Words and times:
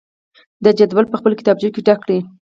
د 0.63 0.65
جدول 0.77 1.05
په 1.09 1.17
خپلو 1.19 1.37
کتابچو 1.39 1.73
کې 1.73 1.85
ډک 1.87 1.99
کړئ. 2.03 2.19